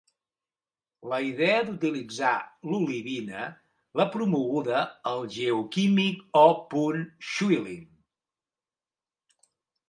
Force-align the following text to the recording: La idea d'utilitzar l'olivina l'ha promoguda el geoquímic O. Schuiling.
La 1.09 1.17
idea 1.25 1.57
d'utilitzar 1.65 2.31
l'olivina 2.69 3.43
l'ha 4.01 4.07
promoguda 4.15 4.81
el 5.13 5.21
geoquímic 5.37 6.25
O. 6.43 6.47
Schuiling. 7.35 7.85